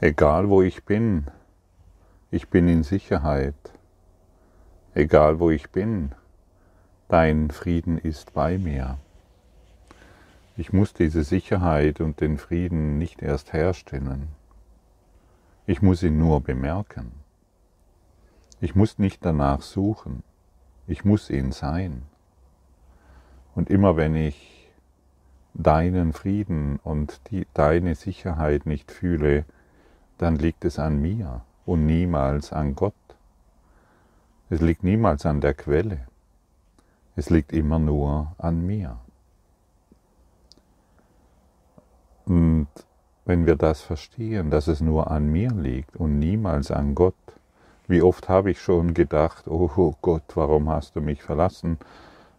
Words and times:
Egal 0.00 0.50
wo 0.50 0.60
ich 0.60 0.84
bin, 0.84 1.28
ich 2.30 2.50
bin 2.50 2.68
in 2.68 2.82
Sicherheit. 2.82 3.54
Egal 4.92 5.40
wo 5.40 5.48
ich 5.48 5.70
bin, 5.70 6.12
dein 7.08 7.50
Frieden 7.50 7.96
ist 7.96 8.34
bei 8.34 8.58
mir. 8.58 8.98
Ich 10.58 10.70
muss 10.70 10.92
diese 10.92 11.24
Sicherheit 11.24 12.02
und 12.02 12.20
den 12.20 12.36
Frieden 12.36 12.98
nicht 12.98 13.22
erst 13.22 13.54
herstellen. 13.54 14.28
Ich 15.66 15.80
muss 15.80 16.02
ihn 16.02 16.18
nur 16.18 16.42
bemerken. 16.42 17.12
Ich 18.60 18.74
muss 18.74 18.98
nicht 18.98 19.24
danach 19.24 19.62
suchen. 19.62 20.22
Ich 20.86 21.06
muss 21.06 21.30
ihn 21.30 21.52
sein. 21.52 22.02
Und 23.54 23.70
immer 23.70 23.96
wenn 23.96 24.14
ich 24.14 24.70
deinen 25.54 26.12
Frieden 26.12 26.80
und 26.84 27.30
die, 27.30 27.46
deine 27.54 27.94
Sicherheit 27.94 28.66
nicht 28.66 28.92
fühle, 28.92 29.46
dann 30.18 30.36
liegt 30.36 30.64
es 30.64 30.78
an 30.78 31.00
mir 31.00 31.42
und 31.64 31.86
niemals 31.86 32.52
an 32.52 32.74
Gott. 32.74 32.94
Es 34.48 34.60
liegt 34.60 34.84
niemals 34.84 35.26
an 35.26 35.40
der 35.40 35.54
Quelle. 35.54 36.06
Es 37.16 37.30
liegt 37.30 37.52
immer 37.52 37.78
nur 37.78 38.32
an 38.38 38.64
mir. 38.64 38.98
Und 42.26 42.68
wenn 43.24 43.46
wir 43.46 43.56
das 43.56 43.80
verstehen, 43.80 44.50
dass 44.50 44.68
es 44.68 44.80
nur 44.80 45.10
an 45.10 45.30
mir 45.30 45.50
liegt 45.50 45.96
und 45.96 46.18
niemals 46.18 46.70
an 46.70 46.94
Gott, 46.94 47.14
wie 47.88 48.02
oft 48.02 48.28
habe 48.28 48.50
ich 48.50 48.60
schon 48.60 48.94
gedacht, 48.94 49.48
oh 49.48 49.94
Gott, 50.00 50.24
warum 50.34 50.68
hast 50.68 50.96
du 50.96 51.00
mich 51.00 51.22
verlassen? 51.22 51.78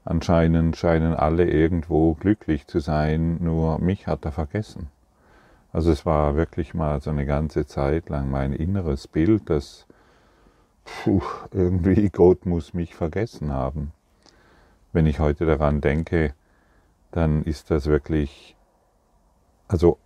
Anscheinend 0.06 0.78
scheinen 0.78 1.14
alle 1.14 1.50
irgendwo 1.50 2.14
glücklich 2.14 2.68
zu 2.68 2.80
sein, 2.80 3.38
nur 3.42 3.80
mich 3.80 4.08
hat 4.08 4.24
er 4.26 4.32
vergessen. 4.32 4.88
Also 5.72 5.92
es 5.92 6.06
war 6.06 6.36
wirklich 6.36 6.74
mal 6.74 7.02
so 7.02 7.10
eine 7.10 7.26
ganze 7.26 7.66
Zeit 7.66 8.10
lang 8.10 8.30
mein 8.32 8.54
inneres 8.54 9.08
Bild, 9.08 9.50
dass 9.50 9.86
puh, 10.86 11.22
irgendwie 11.52 12.10
Gott 12.14 12.46
muss 12.46 12.74
mich 12.74 12.96
vergessen 12.96 13.52
haben. 13.52 13.92
Wenn 14.94 15.06
ich 15.06 15.20
heute 15.20 15.46
daran 15.46 15.82
denke, 15.82 16.34
dann 17.12 17.44
ist 17.44 17.72
das 17.72 17.86
wirklich, 17.88 18.56
also 19.68 20.00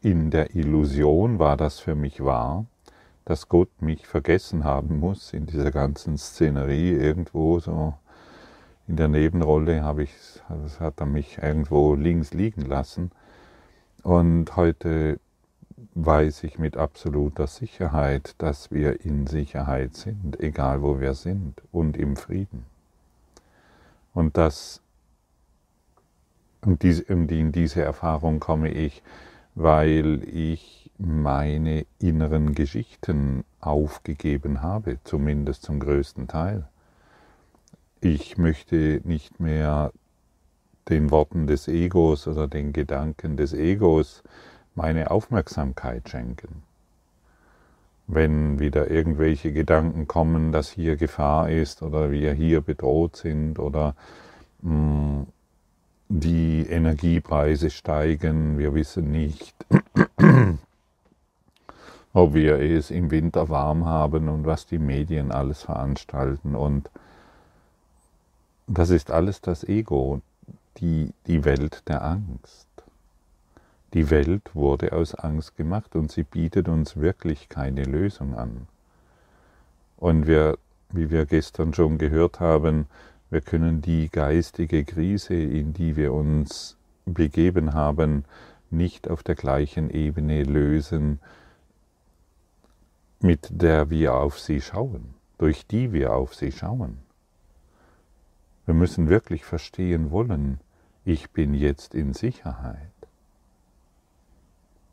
in 0.00 0.30
der 0.30 0.54
Illusion 0.54 1.38
war 1.38 1.56
das 1.56 1.78
für 1.78 1.94
mich 1.94 2.24
wahr, 2.24 2.66
dass 3.24 3.48
Gott 3.48 3.70
mich 3.80 4.06
vergessen 4.06 4.64
haben 4.64 4.98
muss 4.98 5.32
in 5.32 5.46
dieser 5.46 5.70
ganzen 5.70 6.18
Szenerie 6.18 6.90
irgendwo 6.92 7.60
so 7.60 7.94
in 8.88 8.96
der 8.96 9.08
Nebenrolle 9.08 9.82
habe 9.82 10.02
ich, 10.02 10.12
das 10.48 10.80
hat 10.80 11.00
er 11.00 11.06
mich 11.06 11.38
irgendwo 11.38 11.94
links 11.94 12.34
liegen 12.34 12.62
lassen. 12.62 13.12
Und 14.02 14.56
heute 14.56 15.20
weiß 15.94 16.44
ich 16.44 16.58
mit 16.58 16.76
absoluter 16.76 17.46
Sicherheit, 17.46 18.34
dass 18.38 18.70
wir 18.70 19.04
in 19.04 19.26
Sicherheit 19.26 19.94
sind, 19.94 20.40
egal 20.40 20.82
wo 20.82 21.00
wir 21.00 21.14
sind 21.14 21.62
und 21.70 21.96
im 21.96 22.16
Frieden. 22.16 22.66
Und 24.14 24.36
das 24.36 24.80
und 26.64 26.84
in 26.84 27.50
diese 27.52 27.82
Erfahrung 27.82 28.38
komme 28.38 28.70
ich, 28.70 29.02
weil 29.54 30.22
ich 30.28 30.90
meine 30.96 31.86
inneren 31.98 32.54
Geschichten 32.54 33.44
aufgegeben 33.60 34.62
habe, 34.62 34.98
zumindest 35.02 35.62
zum 35.62 35.80
größten 35.80 36.28
Teil. 36.28 36.68
Ich 38.00 38.38
möchte 38.38 39.00
nicht 39.04 39.40
mehr 39.40 39.92
den 40.88 41.10
Worten 41.10 41.46
des 41.46 41.68
Egos 41.68 42.26
oder 42.26 42.48
den 42.48 42.72
Gedanken 42.72 43.36
des 43.36 43.52
Egos 43.52 44.22
meine 44.74 45.10
Aufmerksamkeit 45.10 46.08
schenken. 46.08 46.62
Wenn 48.06 48.58
wieder 48.58 48.90
irgendwelche 48.90 49.52
Gedanken 49.52 50.08
kommen, 50.08 50.52
dass 50.52 50.70
hier 50.70 50.96
Gefahr 50.96 51.50
ist 51.50 51.82
oder 51.82 52.10
wir 52.10 52.32
hier 52.32 52.60
bedroht 52.60 53.16
sind 53.16 53.58
oder 53.58 53.94
mh, 54.62 54.72
mm, 54.72 55.26
die 56.08 56.66
Energiepreise 56.68 57.70
steigen, 57.70 58.58
wir 58.58 58.74
wissen 58.74 59.10
nicht, 59.10 59.54
ob 62.12 62.34
wir 62.34 62.60
es 62.60 62.90
im 62.90 63.10
Winter 63.10 63.48
warm 63.48 63.86
haben 63.86 64.28
und 64.28 64.44
was 64.44 64.66
die 64.66 64.78
Medien 64.78 65.32
alles 65.32 65.62
veranstalten 65.62 66.54
und 66.54 66.90
das 68.66 68.90
ist 68.90 69.10
alles 69.10 69.40
das 69.40 69.64
Ego, 69.64 70.20
die, 70.78 71.12
die 71.26 71.44
Welt 71.44 71.88
der 71.88 72.02
Angst. 72.02 72.68
Die 73.94 74.08
Welt 74.10 74.54
wurde 74.54 74.92
aus 74.92 75.14
Angst 75.14 75.56
gemacht 75.56 75.94
und 75.96 76.10
sie 76.10 76.22
bietet 76.22 76.68
uns 76.68 76.96
wirklich 76.96 77.48
keine 77.48 77.84
Lösung 77.84 78.34
an. 78.34 78.66
Und 79.98 80.26
wir, 80.26 80.58
wie 80.90 81.10
wir 81.10 81.26
gestern 81.26 81.74
schon 81.74 81.98
gehört 81.98 82.40
haben, 82.40 82.86
wir 83.30 83.40
können 83.40 83.82
die 83.82 84.08
geistige 84.10 84.84
Krise, 84.84 85.34
in 85.34 85.72
die 85.72 85.96
wir 85.96 86.12
uns 86.12 86.76
begeben 87.04 87.74
haben, 87.74 88.24
nicht 88.70 89.08
auf 89.08 89.22
der 89.22 89.34
gleichen 89.34 89.90
Ebene 89.90 90.42
lösen, 90.42 91.20
mit 93.20 93.48
der 93.50 93.90
wir 93.90 94.14
auf 94.14 94.38
sie 94.38 94.60
schauen, 94.60 95.14
durch 95.38 95.66
die 95.66 95.92
wir 95.92 96.14
auf 96.14 96.34
sie 96.34 96.52
schauen. 96.52 96.98
Wir 98.64 98.74
müssen 98.74 99.08
wirklich 99.08 99.44
verstehen 99.44 100.10
wollen, 100.10 100.60
ich 101.04 101.30
bin 101.30 101.52
jetzt 101.52 101.94
in 101.94 102.12
Sicherheit. 102.12 102.90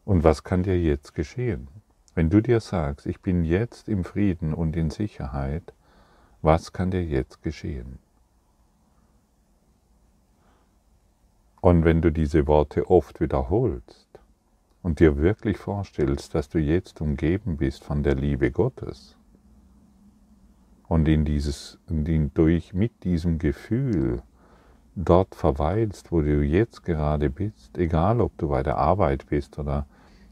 Und 0.06 0.24
was 0.24 0.44
kann 0.44 0.64
dir 0.64 0.80
jetzt 0.80 1.14
geschehen? 1.14 1.68
Wenn 2.16 2.32
du 2.32 2.42
dir 2.42 2.62
sagst, 2.62 3.06
ich 3.06 3.22
bin 3.22 3.46
jetzt 3.46 3.88
im 3.88 4.04
Frieden 4.04 4.56
und 4.56 4.76
in 4.76 4.90
Sicherheit, 4.90 5.74
was 6.42 6.74
kann 6.74 6.90
dir 6.90 7.04
jetzt 7.04 7.44
geschehen? 7.44 8.00
Und 11.62 11.84
wenn 11.86 12.02
du 12.02 12.12
diese 12.12 12.48
Worte 12.48 12.90
oft 12.90 13.20
wiederholst 13.20 14.08
und 14.82 15.00
dir 15.00 15.18
wirklich 15.18 15.58
vorstellst, 15.58 16.34
dass 16.34 16.50
du 16.50 16.58
jetzt 16.58 17.02
umgeben 17.02 17.58
bist 17.58 17.84
von 17.84 18.02
der 18.02 18.16
Liebe 18.16 18.50
Gottes 18.50 19.19
und 20.90 21.08
in 21.08 21.24
dieses, 21.24 21.78
in, 21.88 22.34
durch, 22.34 22.74
mit 22.74 23.04
diesem 23.06 23.38
Gefühl 23.38 24.22
dort 24.96 25.36
verweilst, 25.36 26.12
wo 26.12 26.22
du 26.22 26.42
jetzt 26.42 26.84
gerade 26.84 27.30
bist, 27.30 27.78
egal 27.78 28.20
ob 28.20 28.38
du 28.38 28.50
bei 28.50 28.64
der 28.64 28.78
Arbeit 28.78 29.28
bist 29.28 29.58
oder 29.60 29.86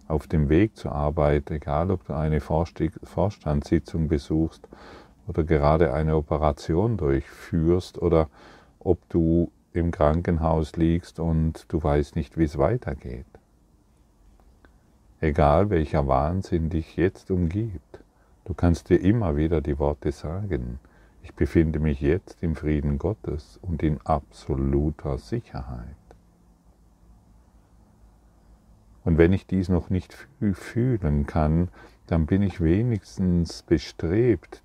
auf 0.08 0.28
dem 0.28 0.50
Weg 0.50 0.76
zur 0.76 0.92
Arbeit, 0.92 1.52
egal 1.52 1.92
ob 1.92 2.06
du 2.08 2.14
eine 2.14 2.42
Vorstandssitzung 2.42 4.08
besuchst 4.08 4.68
oder 5.28 5.44
gerade 5.44 5.94
eine 5.94 6.16
Operation 6.16 6.98
durchführst 6.98 8.02
oder 8.02 8.28
ob 8.80 9.08
du 9.10 9.52
im 9.74 9.92
Krankenhaus 9.92 10.76
liegst 10.76 11.20
und 11.20 11.72
du 11.72 11.84
weißt 11.84 12.16
nicht, 12.16 12.38
wie 12.38 12.46
es 12.46 12.58
weitergeht. 12.58 13.26
Egal 15.20 15.70
welcher 15.70 16.08
Wahnsinn 16.08 16.70
dich 16.70 16.96
jetzt 16.96 17.30
umgibt, 17.30 17.87
du 18.48 18.54
kannst 18.54 18.90
dir 18.90 19.02
immer 19.02 19.36
wieder 19.36 19.60
die 19.60 19.78
Worte 19.78 20.14
sagen, 20.14 20.80
ich 21.22 21.34
befinde 21.34 21.80
mich 21.80 22.00
jetzt 22.00 22.42
im 22.42 22.56
Frieden 22.56 22.98
Gottes 22.98 23.60
und 23.62 23.84
in 23.84 24.00
absoluter 24.06 25.18
Sicherheit. 25.18 25.98
Und 29.04 29.18
wenn 29.18 29.34
ich 29.34 29.48
dies 29.48 29.68
noch 29.68 29.90
nicht 29.90 30.14
fühlen 30.54 31.26
kann, 31.26 31.68
dann 32.08 32.26
bin 32.26 32.42
ich 32.42 32.62
wenigstens 32.62 33.64
bestrebt, 33.64 34.64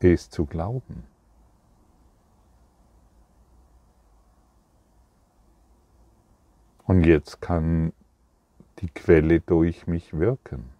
es 0.00 0.28
zu 0.28 0.44
glauben. 0.44 1.04
Und 6.86 7.06
jetzt 7.06 7.40
kann 7.40 7.92
die 8.80 8.88
Quelle 8.88 9.40
durch 9.40 9.86
mich 9.86 10.12
wirken. 10.18 10.73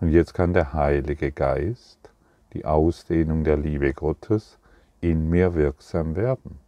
Und 0.00 0.10
jetzt 0.10 0.34
kann 0.34 0.52
der 0.52 0.72
Heilige 0.72 1.32
Geist, 1.32 2.10
die 2.52 2.64
Ausdehnung 2.64 3.44
der 3.44 3.56
Liebe 3.56 3.94
Gottes, 3.94 4.58
in 5.00 5.28
mir 5.28 5.54
wirksam 5.54 6.16
werden. 6.16 6.58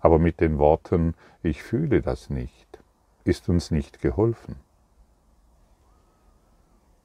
Aber 0.00 0.18
mit 0.18 0.40
den 0.40 0.58
Worten, 0.58 1.14
ich 1.42 1.62
fühle 1.62 2.02
das 2.02 2.28
nicht, 2.28 2.78
ist 3.24 3.48
uns 3.48 3.70
nicht 3.70 4.00
geholfen. 4.00 4.56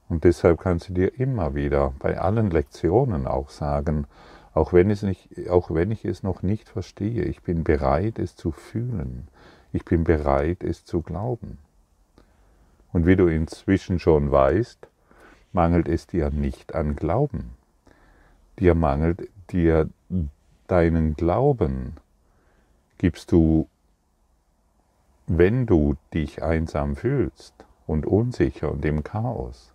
Und 0.09 0.23
deshalb 0.23 0.59
kannst 0.59 0.89
du 0.89 0.93
dir 0.93 1.19
immer 1.19 1.55
wieder 1.55 1.93
bei 1.99 2.19
allen 2.19 2.49
Lektionen 2.49 3.27
auch 3.27 3.49
sagen, 3.49 4.07
auch 4.53 4.73
wenn, 4.73 4.89
es 4.89 5.03
nicht, 5.03 5.49
auch 5.49 5.71
wenn 5.71 5.91
ich 5.91 6.03
es 6.03 6.23
noch 6.23 6.41
nicht 6.41 6.67
verstehe, 6.67 7.23
ich 7.23 7.43
bin 7.43 7.63
bereit, 7.63 8.17
es 8.17 8.35
zu 8.35 8.51
fühlen. 8.51 9.27
Ich 9.71 9.85
bin 9.85 10.03
bereit, 10.03 10.63
es 10.63 10.83
zu 10.83 11.01
glauben. 11.01 11.59
Und 12.91 13.05
wie 13.05 13.15
du 13.15 13.27
inzwischen 13.27 13.99
schon 13.99 14.31
weißt, 14.31 14.87
mangelt 15.53 15.87
es 15.87 16.07
dir 16.07 16.29
nicht 16.29 16.75
an 16.75 16.95
Glauben. 16.95 17.51
Dir 18.59 18.75
mangelt 18.75 19.29
dir 19.51 19.89
deinen 20.67 21.15
Glauben. 21.15 21.97
Gibst 22.97 23.31
du 23.31 23.67
wenn 25.31 25.67
du 25.67 25.95
dich 26.11 26.41
einsam 26.41 26.95
fühlst 26.95 27.53
und 27.85 28.07
unsicher 28.07 28.71
und 28.71 28.83
im 28.83 29.03
Chaos, 29.03 29.73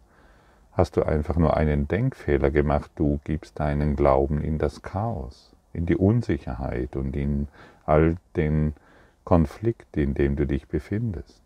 hast 0.72 0.96
du 0.96 1.04
einfach 1.04 1.36
nur 1.36 1.56
einen 1.56 1.86
Denkfehler 1.86 2.50
gemacht. 2.50 2.90
Du 2.96 3.20
gibst 3.22 3.60
deinen 3.60 3.94
Glauben 3.94 4.40
in 4.42 4.58
das 4.58 4.82
Chaos, 4.82 5.54
in 5.72 5.86
die 5.86 5.96
Unsicherheit 5.96 6.96
und 6.96 7.14
in 7.14 7.46
all 7.86 8.16
den 8.34 8.74
Konflikt, 9.22 9.96
in 9.96 10.14
dem 10.14 10.34
du 10.34 10.44
dich 10.44 10.66
befindest. 10.66 11.43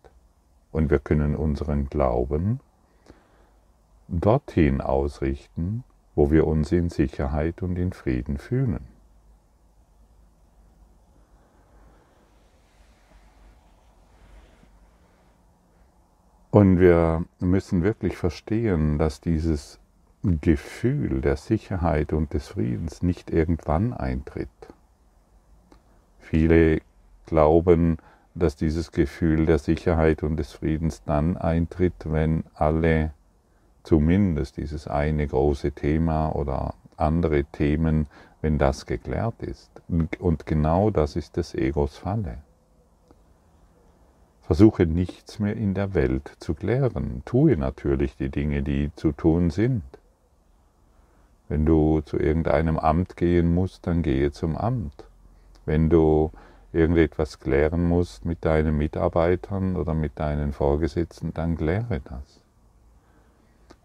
Und 0.71 0.89
wir 0.89 0.99
können 0.99 1.35
unseren 1.35 1.89
Glauben 1.89 2.59
dorthin 4.07 4.81
ausrichten, 4.81 5.83
wo 6.15 6.31
wir 6.31 6.47
uns 6.47 6.71
in 6.71 6.89
Sicherheit 6.89 7.61
und 7.61 7.77
in 7.77 7.93
Frieden 7.93 8.37
fühlen. 8.37 8.85
Und 16.51 16.79
wir 16.79 17.23
müssen 17.39 17.83
wirklich 17.83 18.17
verstehen, 18.17 18.97
dass 18.97 19.21
dieses 19.21 19.79
Gefühl 20.23 21.21
der 21.21 21.37
Sicherheit 21.37 22.11
und 22.11 22.33
des 22.33 22.49
Friedens 22.49 23.03
nicht 23.03 23.29
irgendwann 23.29 23.93
eintritt. 23.93 24.49
Viele 26.19 26.81
glauben, 27.27 27.97
dass 28.39 28.55
dieses 28.55 28.91
Gefühl 28.91 29.45
der 29.45 29.59
Sicherheit 29.59 30.23
und 30.23 30.37
des 30.37 30.53
Friedens 30.53 31.03
dann 31.03 31.37
eintritt, 31.37 31.93
wenn 32.05 32.43
alle, 32.55 33.11
zumindest 33.83 34.57
dieses 34.57 34.87
eine 34.87 35.27
große 35.27 35.71
Thema 35.71 36.29
oder 36.35 36.73
andere 36.97 37.43
Themen, 37.45 38.07
wenn 38.41 38.57
das 38.57 38.85
geklärt 38.85 39.41
ist. 39.41 39.69
Und 40.19 40.45
genau 40.45 40.89
das 40.89 41.15
ist 41.15 41.37
des 41.37 41.53
Egos 41.53 41.97
Falle. 41.97 42.39
Versuche 44.41 44.85
nichts 44.85 45.37
mehr 45.39 45.55
in 45.55 45.75
der 45.75 45.93
Welt 45.93 46.31
zu 46.39 46.55
klären. 46.55 47.21
Tue 47.25 47.55
natürlich 47.55 48.15
die 48.15 48.29
Dinge, 48.29 48.63
die 48.63 48.91
zu 48.95 49.11
tun 49.11 49.51
sind. 49.51 49.83
Wenn 51.49 51.65
du 51.65 52.01
zu 52.01 52.17
irgendeinem 52.17 52.79
Amt 52.79 53.15
gehen 53.15 53.53
musst, 53.53 53.85
dann 53.85 54.01
gehe 54.01 54.31
zum 54.31 54.57
Amt. 54.57 55.05
Wenn 55.65 55.89
du 55.89 56.31
irgendetwas 56.71 57.39
klären 57.39 57.83
musst 57.83 58.25
mit 58.25 58.45
deinen 58.45 58.77
Mitarbeitern 58.77 59.75
oder 59.75 59.93
mit 59.93 60.19
deinen 60.19 60.53
Vorgesetzten, 60.53 61.33
dann 61.33 61.57
kläre 61.57 62.01
das. 62.03 62.41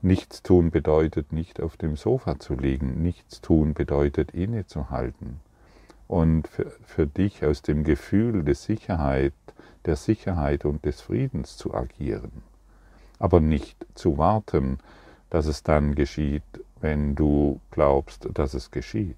Nichts 0.02 0.42
tun 0.42 0.70
bedeutet 0.70 1.32
nicht 1.32 1.62
auf 1.62 1.76
dem 1.76 1.96
Sofa 1.96 2.38
zu 2.38 2.54
liegen. 2.54 3.02
Nichts 3.02 3.40
tun 3.40 3.72
bedeutet 3.72 4.32
innezuhalten. 4.32 5.40
Und 6.08 6.46
für, 6.48 6.70
für 6.84 7.06
dich 7.06 7.44
aus 7.44 7.62
dem 7.62 7.84
Gefühl 7.84 8.42
der 8.44 8.54
Sicherheit 8.54 9.32
der 9.84 9.96
Sicherheit 9.96 10.64
und 10.64 10.84
des 10.84 11.00
Friedens 11.00 11.56
zu 11.56 11.74
agieren, 11.74 12.42
aber 13.18 13.40
nicht 13.40 13.86
zu 13.94 14.18
warten, 14.18 14.78
dass 15.30 15.46
es 15.46 15.62
dann 15.62 15.94
geschieht, 15.94 16.42
wenn 16.80 17.14
du 17.14 17.60
glaubst, 17.70 18.28
dass 18.34 18.54
es 18.54 18.70
geschieht. 18.70 19.16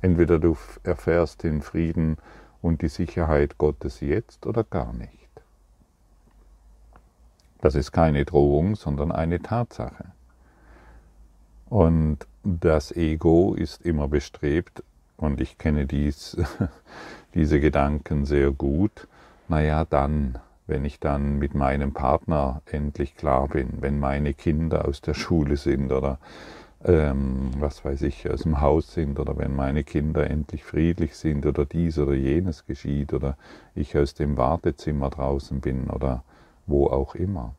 Entweder 0.00 0.38
du 0.38 0.56
erfährst 0.84 1.42
den 1.42 1.62
Frieden 1.62 2.18
und 2.62 2.82
die 2.82 2.88
Sicherheit 2.88 3.58
Gottes 3.58 4.00
jetzt 4.00 4.46
oder 4.46 4.64
gar 4.64 4.92
nicht. 4.92 5.12
Das 7.60 7.74
ist 7.74 7.92
keine 7.92 8.24
Drohung, 8.24 8.76
sondern 8.76 9.10
eine 9.12 9.40
Tatsache. 9.40 10.12
Und 11.68 12.18
das 12.44 12.92
Ego 12.92 13.54
ist 13.54 13.84
immer 13.84 14.08
bestrebt, 14.08 14.82
und 15.18 15.40
ich 15.40 15.58
kenne 15.58 15.84
dies, 15.86 16.36
diese 17.34 17.60
Gedanken 17.60 18.24
sehr 18.24 18.52
gut, 18.52 19.08
naja, 19.48 19.84
dann, 19.84 20.38
wenn 20.66 20.84
ich 20.84 21.00
dann 21.00 21.38
mit 21.38 21.54
meinem 21.54 21.92
Partner 21.92 22.62
endlich 22.66 23.16
klar 23.16 23.48
bin, 23.48 23.78
wenn 23.80 23.98
meine 23.98 24.32
Kinder 24.32 24.86
aus 24.86 25.00
der 25.00 25.14
Schule 25.14 25.56
sind 25.56 25.90
oder 25.90 26.18
ähm, 26.84 27.50
was 27.58 27.84
weiß 27.84 28.02
ich, 28.02 28.30
aus 28.30 28.42
dem 28.42 28.60
Haus 28.60 28.92
sind 28.92 29.18
oder 29.18 29.36
wenn 29.36 29.54
meine 29.54 29.82
Kinder 29.84 30.28
endlich 30.28 30.64
friedlich 30.64 31.16
sind 31.16 31.44
oder 31.46 31.64
dies 31.64 31.98
oder 31.98 32.14
jenes 32.14 32.66
geschieht 32.66 33.12
oder 33.12 33.36
ich 33.74 33.96
aus 33.96 34.14
dem 34.14 34.36
Wartezimmer 34.36 35.10
draußen 35.10 35.60
bin 35.60 35.90
oder 35.90 36.22
wo 36.66 36.86
auch 36.86 37.14
immer. 37.14 37.54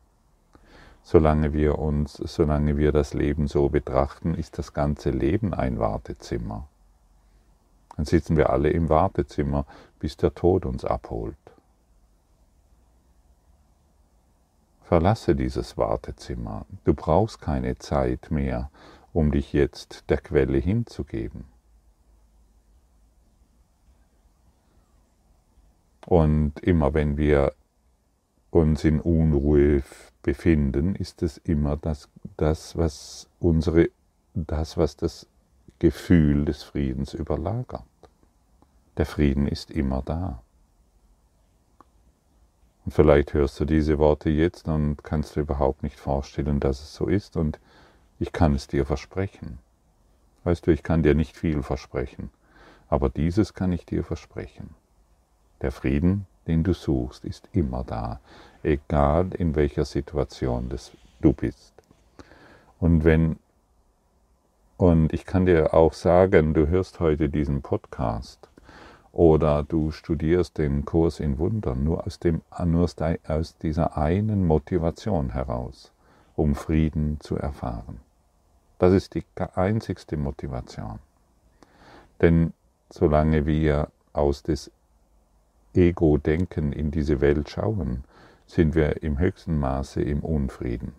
Solange 1.04 1.54
wir 1.54 1.80
uns, 1.80 2.14
solange 2.14 2.78
wir 2.78 2.92
das 2.92 3.14
Leben 3.14 3.48
so 3.48 3.70
betrachten, 3.70 4.36
ist 4.36 4.58
das 4.58 4.74
ganze 4.74 5.10
Leben 5.10 5.54
ein 5.54 5.80
Wartezimmer. 5.80 6.68
Dann 7.96 8.06
sitzen 8.06 8.38
wir 8.38 8.50
alle 8.52 8.70
im 8.70 8.88
Wartezimmer, 8.88 9.66
bis 10.00 10.16
der 10.16 10.34
Tod 10.34 10.66
uns 10.66 10.86
abholt. 10.86 11.36
Verlasse 14.84 15.36
dieses 15.36 15.78
Wartezimmer. 15.78 16.66
Du 16.84 16.94
brauchst 16.94 17.42
keine 17.42 17.78
Zeit 17.78 18.32
mehr, 18.32 18.70
um 19.14 19.32
dich 19.32 19.54
jetzt 19.54 20.10
der 20.10 20.18
Quelle 20.18 20.58
hinzugeben. 20.58 21.46
Und 26.06 26.60
immer 26.62 26.94
wenn 26.94 27.18
wir 27.18 27.54
uns 28.52 28.84
in 28.84 29.00
Unruhe 29.00 29.84
befinden, 30.24 30.96
ist 30.96 31.22
es 31.22 31.38
immer 31.38 31.78
das, 31.78 32.10
das, 32.36 32.76
was 32.78 33.30
unsere, 33.40 33.90
das, 34.34 34.78
was 34.78 34.96
das 34.96 35.28
Gefühl 35.78 36.46
des 36.46 36.64
Friedens 36.64 37.14
überlagert. 37.14 37.84
Der 38.98 39.06
Frieden 39.06 39.48
ist 39.48 39.72
immer 39.72 40.02
da. 40.02 40.42
Und 42.86 42.94
vielleicht 42.94 43.34
hörst 43.34 43.60
du 43.60 43.66
diese 43.66 44.00
Worte 44.00 44.30
jetzt 44.30 44.68
und 44.68 45.04
kannst 45.04 45.36
dir 45.36 45.42
überhaupt 45.42 45.84
nicht 45.84 46.00
vorstellen, 46.00 46.60
dass 46.60 46.82
es 46.82 46.96
so 46.96 47.06
ist. 47.06 47.38
Und 47.38 47.60
ich 48.20 48.32
kann 48.32 48.54
es 48.54 48.68
dir 48.68 48.86
versprechen. 48.86 49.60
Weißt 50.44 50.68
du, 50.68 50.72
ich 50.72 50.84
kann 50.84 51.04
dir 51.04 51.16
nicht 51.16 51.36
viel 51.36 51.64
versprechen, 51.64 52.30
aber 52.90 53.10
dieses 53.10 53.54
kann 53.54 53.72
ich 53.72 53.86
dir 53.86 54.04
versprechen. 54.04 54.76
Der 55.62 55.72
Frieden, 55.72 56.26
den 56.48 56.64
du 56.64 56.74
suchst, 56.74 57.26
ist 57.26 57.50
immer 57.54 57.84
da, 57.84 58.20
egal 58.64 59.34
in 59.34 59.56
welcher 59.56 59.86
Situation 59.86 60.70
du 61.22 61.34
bist. 61.34 61.74
Und 62.80 63.04
wenn 63.04 63.38
und 64.78 65.12
ich 65.12 65.26
kann 65.26 65.46
dir 65.46 65.74
auch 65.74 65.92
sagen, 65.92 66.54
du 66.54 66.70
hörst 66.70 67.02
heute 67.02 67.28
diesen 67.28 67.62
Podcast 67.62 68.50
oder 69.12 69.62
du 69.62 69.92
studierst 69.92 70.58
den 70.58 70.86
Kurs 70.86 71.20
in 71.20 71.38
Wundern 71.38 71.84
nur 71.84 72.08
aus, 72.08 72.18
dem, 72.20 72.42
nur 72.64 72.90
aus 73.28 73.58
dieser 73.58 73.98
einen 73.98 74.48
Motivation 74.48 75.32
heraus, 75.32 75.92
um 76.38 76.56
Frieden 76.56 77.20
zu 77.20 77.36
erfahren. 77.36 78.00
Das 78.80 78.94
ist 78.94 79.14
die 79.14 79.26
einzigste 79.56 80.18
Motivation. 80.18 81.00
Denn 82.22 82.54
solange 82.90 83.46
wir 83.46 83.90
aus 84.14 84.42
des 84.42 84.72
Ego-Denken 85.74 86.72
in 86.72 86.90
diese 86.90 87.22
Welt 87.22 87.50
schauen, 87.50 88.04
sind 88.48 88.74
wir 88.74 89.04
im 89.04 89.20
höchsten 89.20 89.60
Maße 89.60 90.02
im 90.02 90.22
Unfrieden. 90.22 90.94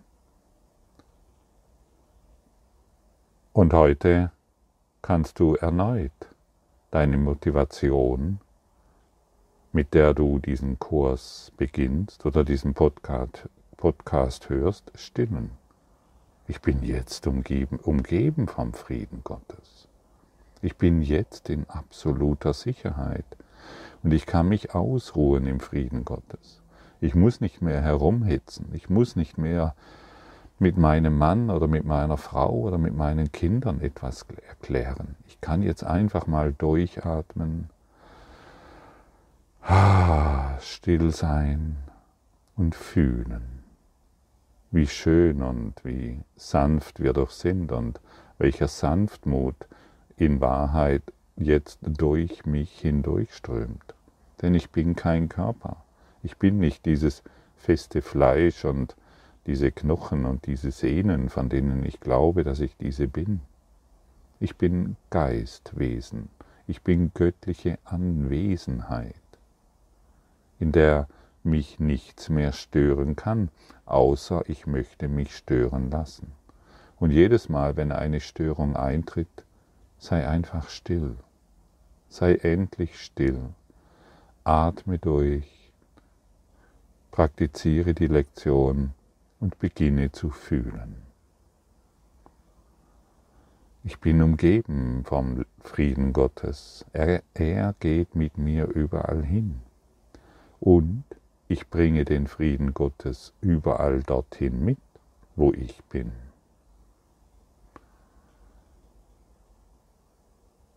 Und 3.51 3.73
heute 3.73 4.31
kannst 5.01 5.39
du 5.39 5.55
erneut 5.55 6.11
deine 6.91 7.17
Motivation, 7.17 8.39
mit 9.73 9.93
der 9.93 10.13
du 10.13 10.39
diesen 10.39 10.79
Kurs 10.79 11.51
beginnst 11.57 12.25
oder 12.25 12.43
diesen 12.43 12.73
Podcast, 12.73 13.49
Podcast 13.75 14.49
hörst, 14.49 14.91
stimmen. 14.95 15.60
Ich 16.51 16.59
bin 16.59 16.83
jetzt 16.83 17.27
umgeben, 17.27 17.79
umgeben 17.79 18.45
vom 18.45 18.73
Frieden 18.73 19.21
Gottes. 19.23 19.87
Ich 20.61 20.75
bin 20.75 21.01
jetzt 21.01 21.49
in 21.49 21.63
absoluter 21.69 22.53
Sicherheit 22.53 23.23
und 24.03 24.11
ich 24.11 24.25
kann 24.25 24.49
mich 24.49 24.75
ausruhen 24.75 25.47
im 25.47 25.61
Frieden 25.61 26.03
Gottes. 26.03 26.61
Ich 26.99 27.15
muss 27.15 27.39
nicht 27.39 27.61
mehr 27.61 27.81
herumhitzen, 27.81 28.67
ich 28.73 28.89
muss 28.89 29.15
nicht 29.15 29.37
mehr 29.37 29.75
mit 30.59 30.77
meinem 30.77 31.17
Mann 31.17 31.49
oder 31.49 31.67
mit 31.67 31.85
meiner 31.85 32.17
Frau 32.17 32.51
oder 32.51 32.77
mit 32.77 32.97
meinen 32.97 33.31
Kindern 33.31 33.79
etwas 33.79 34.25
erklären. 34.49 35.15
Ich 35.29 35.39
kann 35.39 35.63
jetzt 35.63 35.85
einfach 35.85 36.27
mal 36.27 36.51
durchatmen, 36.51 37.69
still 40.59 41.11
sein 41.11 41.77
und 42.57 42.75
fühlen, 42.75 43.60
wie 44.71 44.87
schön 44.87 45.41
und 45.41 45.73
wie 45.83 46.19
sanft 46.35 47.01
wir 47.01 47.13
doch 47.13 47.29
sind 47.29 47.71
und 47.71 47.99
welcher 48.37 48.67
Sanftmut 48.67 49.55
in 50.15 50.39
Wahrheit 50.39 51.03
jetzt 51.35 51.79
durch 51.81 52.45
mich 52.45 52.79
hindurchströmt. 52.79 53.93
Denn 54.41 54.55
ich 54.55 54.69
bin 54.71 54.95
kein 54.95 55.29
Körper. 55.29 55.83
Ich 56.23 56.37
bin 56.37 56.59
nicht 56.59 56.85
dieses 56.85 57.21
feste 57.57 58.01
Fleisch 58.01 58.65
und 58.65 58.95
diese 59.45 59.71
Knochen 59.71 60.25
und 60.25 60.45
diese 60.45 60.71
Sehnen, 60.71 61.29
von 61.29 61.49
denen 61.49 61.83
ich 61.83 61.99
glaube, 61.99 62.43
dass 62.43 62.59
ich 62.59 62.77
diese 62.77 63.07
bin. 63.07 63.41
Ich 64.39 64.55
bin 64.55 64.95
Geistwesen, 65.09 66.29
ich 66.67 66.81
bin 66.81 67.11
göttliche 67.13 67.77
Anwesenheit. 67.83 69.15
In 70.59 70.71
der 70.71 71.07
mich 71.43 71.79
nichts 71.79 72.29
mehr 72.29 72.51
stören 72.51 73.15
kann, 73.15 73.49
außer 73.85 74.43
ich 74.47 74.67
möchte 74.67 75.07
mich 75.07 75.35
stören 75.35 75.89
lassen. 75.89 76.33
Und 76.97 77.11
jedes 77.11 77.49
Mal, 77.49 77.77
wenn 77.77 77.91
eine 77.91 78.19
Störung 78.19 78.75
eintritt, 78.75 79.43
sei 79.97 80.27
einfach 80.27 80.69
still. 80.69 81.15
Sei 82.09 82.35
endlich 82.35 82.99
still. 82.99 83.39
Atme 84.43 84.99
durch. 84.99 85.71
Praktiziere 87.11 87.93
die 87.93 88.07
Lektion 88.07 88.93
und 89.39 89.59
beginne 89.59 90.11
zu 90.11 90.29
fühlen. 90.29 90.97
Ich 93.83 93.99
bin 93.99 94.21
umgeben 94.21 95.03
vom 95.05 95.43
Frieden 95.59 96.13
Gottes. 96.13 96.85
Er, 96.93 97.23
er 97.33 97.73
geht 97.79 98.15
mit 98.15 98.37
mir 98.37 98.67
überall 98.67 99.23
hin. 99.23 99.61
Und 100.59 101.03
ich 101.51 101.69
bringe 101.69 102.05
den 102.05 102.27
Frieden 102.27 102.73
Gottes 102.73 103.33
überall 103.41 104.01
dorthin 104.03 104.63
mit, 104.63 104.79
wo 105.35 105.51
ich 105.51 105.83
bin. 105.89 106.13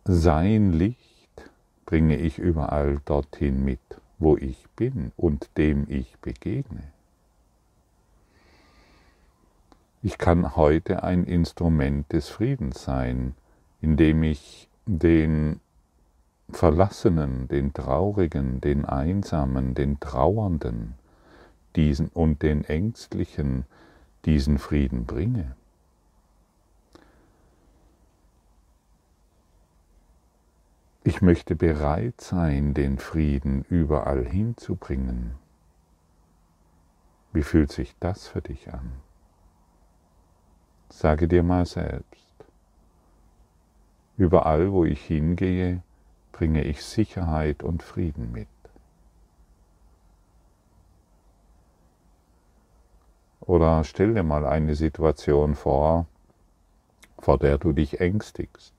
Sein 0.05 0.73
Licht 0.73 1.51
bringe 1.87 2.17
ich 2.17 2.39
überall 2.39 3.01
dorthin 3.05 3.65
mit, 3.65 3.79
wo 4.19 4.37
ich 4.37 4.67
bin 4.75 5.13
und 5.17 5.49
dem 5.57 5.87
ich 5.89 6.19
begegne. 6.19 6.93
Ich 10.03 10.19
kann 10.19 10.57
heute 10.57 11.05
ein 11.05 11.23
Instrument 11.25 12.13
des 12.13 12.29
Friedens 12.29 12.83
sein, 12.83 13.37
indem 13.81 14.25
ich 14.25 14.69
den 14.87 15.61
Verlassenen, 16.55 17.49
den 17.49 17.75
Traurigen, 17.75 18.61
den 18.61 18.85
Einsamen, 18.85 19.75
den 19.75 19.99
Trauernden 19.99 20.95
diesen 21.75 22.09
und 22.09 22.43
den 22.43 22.65
Ängstlichen 22.65 23.65
diesen 24.25 24.59
Frieden 24.59 25.05
bringe. 25.05 25.57
Ich 31.03 31.21
möchte 31.21 31.57
bereit 31.57 32.21
sein, 32.21 32.73
den 32.73 32.99
Frieden 32.99 33.65
überall 33.69 34.25
hinzubringen. 34.25 35.35
Wie 37.33 37.43
fühlt 37.43 37.73
sich 37.73 37.95
das 37.99 38.29
für 38.29 38.41
dich 38.41 38.73
an? 38.73 38.93
Sage 40.89 41.27
dir 41.27 41.43
mal 41.43 41.67
selbst, 41.67 42.33
überall 44.17 44.71
wo 44.71 44.85
ich 44.85 45.05
hingehe, 45.05 45.83
bringe 46.35 46.65
ich 46.65 46.85
Sicherheit 46.85 47.63
und 47.63 47.85
Frieden 47.85 48.33
mit. 48.33 48.49
Oder 53.41 53.85
stell 53.85 54.15
dir 54.15 54.25
mal 54.25 54.45
eine 54.45 54.75
Situation 54.75 55.55
vor, 55.55 56.07
vor 57.21 57.39
der 57.39 57.59
du 57.59 57.73
dich 57.73 58.01
ängstigst. 58.01 58.75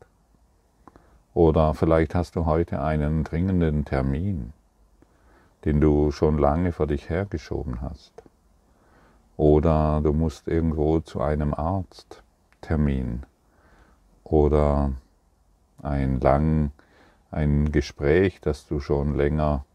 Oder 1.34 1.74
vielleicht 1.74 2.14
hast 2.14 2.36
du 2.36 2.46
heute 2.46 2.82
einen 2.82 3.24
dringenden 3.24 3.86
Termin, 3.86 4.52
den 5.64 5.80
du 5.80 6.12
schon 6.12 6.38
lange 6.38 6.74
vor 6.74 6.88
dich 6.88 7.10
hergeschoben 7.10 7.80
hast. 7.80 8.12
Oder 9.38 10.02
du 10.04 10.12
musst 10.12 10.50
irgendwo 10.50 11.00
zu 11.00 11.22
einem 11.22 11.54
Arzttermin 11.54 13.24
oder 14.26 14.92
ein 15.82 16.20
lang 16.20 16.72
ein 17.36 17.72
Gespräch, 17.72 18.40
das 18.40 18.66
du 18.66 18.80
schon 18.80 19.16
länger 19.16 19.66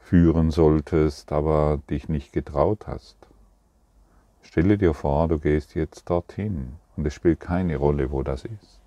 führen 0.00 0.50
solltest, 0.50 1.30
aber 1.30 1.80
dich 1.88 2.08
nicht 2.08 2.32
getraut 2.32 2.88
hast. 2.88 3.16
Stelle 4.42 4.76
dir 4.76 4.92
vor, 4.92 5.28
du 5.28 5.38
gehst 5.38 5.76
jetzt 5.76 6.10
dorthin 6.10 6.72
und 6.96 7.06
es 7.06 7.14
spielt 7.14 7.38
keine 7.38 7.76
Rolle, 7.76 8.10
wo 8.10 8.24
das 8.24 8.44
ist. 8.44 8.80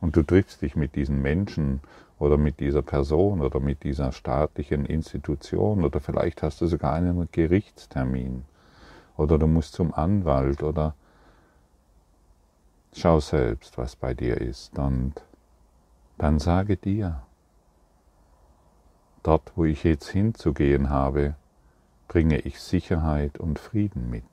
Und 0.00 0.16
du 0.16 0.22
triffst 0.24 0.62
dich 0.62 0.74
mit 0.74 0.96
diesen 0.96 1.22
Menschen 1.22 1.80
oder 2.18 2.36
mit 2.36 2.58
dieser 2.58 2.82
Person 2.82 3.40
oder 3.42 3.60
mit 3.60 3.84
dieser 3.84 4.10
staatlichen 4.10 4.84
Institution 4.84 5.84
oder 5.84 6.00
vielleicht 6.00 6.42
hast 6.42 6.60
du 6.60 6.66
sogar 6.66 6.94
einen 6.94 7.28
Gerichtstermin 7.30 8.44
oder 9.16 9.38
du 9.38 9.46
musst 9.46 9.74
zum 9.74 9.94
Anwalt 9.94 10.64
oder 10.64 10.94
schau 12.92 13.20
selbst, 13.20 13.78
was 13.78 13.94
bei 13.94 14.14
dir 14.14 14.40
ist 14.40 14.78
und 14.78 15.14
dann 16.18 16.38
sage 16.38 16.76
dir, 16.76 17.22
dort 19.22 19.52
wo 19.56 19.64
ich 19.64 19.84
jetzt 19.84 20.08
hinzugehen 20.08 20.90
habe, 20.90 21.34
bringe 22.08 22.38
ich 22.38 22.60
Sicherheit 22.60 23.38
und 23.38 23.58
Frieden 23.58 24.10
mit. 24.10 24.24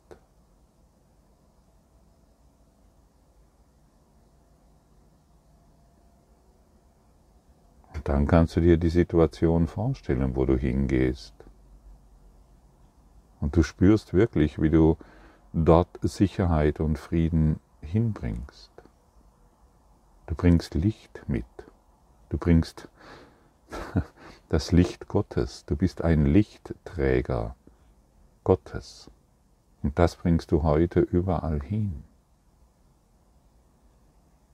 Und 7.93 8.09
dann 8.09 8.27
kannst 8.27 8.55
du 8.55 8.61
dir 8.61 8.77
die 8.77 8.89
Situation 8.89 9.67
vorstellen, 9.67 10.35
wo 10.35 10.45
du 10.45 10.57
hingehst. 10.57 11.35
Und 13.39 13.55
du 13.55 13.63
spürst 13.63 14.13
wirklich, 14.13 14.61
wie 14.61 14.69
du 14.69 14.97
dort 15.53 15.99
Sicherheit 16.01 16.79
und 16.79 16.97
Frieden 16.97 17.59
hinbringst. 17.81 18.71
Du 20.27 20.35
bringst 20.35 20.75
Licht 20.75 21.23
mit. 21.27 21.45
Du 22.31 22.37
bringst 22.37 22.87
das 24.49 24.71
Licht 24.71 25.09
Gottes. 25.09 25.65
Du 25.65 25.75
bist 25.75 26.01
ein 26.01 26.25
Lichtträger 26.25 27.57
Gottes. 28.45 29.11
Und 29.83 29.99
das 29.99 30.15
bringst 30.15 30.53
du 30.53 30.63
heute 30.63 31.01
überall 31.01 31.61
hin. 31.61 32.05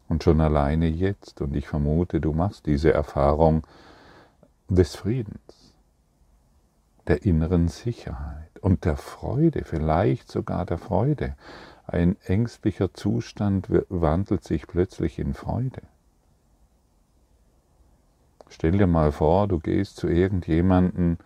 Und 0.10 0.24
schon 0.24 0.42
alleine 0.42 0.88
jetzt, 0.88 1.40
und 1.40 1.56
ich 1.56 1.68
vermute, 1.68 2.20
du 2.20 2.34
machst 2.34 2.66
diese 2.66 2.92
Erfahrung 2.92 3.68
des 4.70 4.96
Friedens, 4.96 5.76
der 7.06 7.26
inneren 7.26 7.68
Sicherheit 7.68 8.58
und 8.60 8.86
der 8.86 8.98
Freude, 8.98 9.64
vielleicht 9.64 10.32
sogar 10.32 10.66
der 10.66 10.80
Freude. 10.80 11.36
Ein 11.86 12.18
ängstlicher 12.24 12.92
Zustand 12.96 13.68
wandelt 13.90 14.44
sich 14.44 14.66
plötzlich 14.66 15.20
in 15.20 15.36
Freude. 15.36 15.84
Stell 18.58 18.72
dir 18.72 18.88
mal 18.88 19.12
vor, 19.12 19.48
du 19.48 19.60
gehst 19.60 19.98
zu 19.98 20.08
irgendjemandem, 20.08 21.20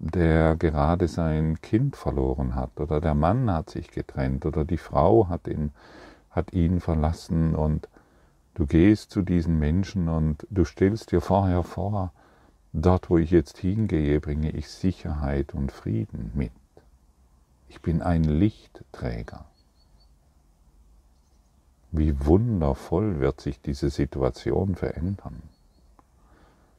der 0.00 0.56
gerade 0.56 1.06
sein 1.06 1.60
Kind 1.62 1.94
verloren 1.94 2.56
hat 2.56 2.80
oder 2.80 3.00
der 3.00 3.14
Mann 3.14 3.48
hat 3.52 3.70
sich 3.70 3.92
getrennt 3.92 4.44
oder 4.46 4.64
die 4.64 4.78
Frau 4.78 5.28
hat 5.28 5.46
ihn, 5.46 5.70
hat 6.30 6.52
ihn 6.52 6.80
verlassen 6.80 7.54
und 7.54 7.88
du 8.54 8.66
gehst 8.66 9.12
zu 9.12 9.22
diesen 9.22 9.60
Menschen 9.60 10.08
und 10.08 10.44
du 10.50 10.64
stellst 10.64 11.12
dir 11.12 11.20
vorher 11.20 11.62
vor, 11.62 12.12
dort 12.72 13.10
wo 13.10 13.16
ich 13.16 13.30
jetzt 13.30 13.58
hingehe, 13.58 14.20
bringe 14.20 14.50
ich 14.50 14.68
Sicherheit 14.68 15.54
und 15.54 15.70
Frieden 15.70 16.32
mit. 16.34 16.50
Ich 17.68 17.80
bin 17.80 18.02
ein 18.02 18.24
Lichtträger. 18.24 19.44
Wie 21.92 22.26
wundervoll 22.26 23.20
wird 23.20 23.40
sich 23.40 23.60
diese 23.60 23.88
Situation 23.88 24.74
verändern. 24.74 25.51